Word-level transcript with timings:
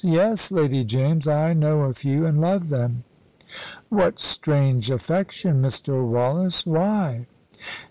yes, 0.03 0.51
Lady 0.51 0.83
James, 0.83 1.27
I 1.27 1.53
know 1.53 1.81
a 1.81 1.93
few 1.93 2.25
and 2.25 2.41
love 2.41 2.69
them." 2.69 3.03
"What 3.89 4.17
strange 4.17 4.89
affection, 4.89 5.61
Mr. 5.61 6.03
Wallace! 6.03 6.65
Why?" 6.65 7.27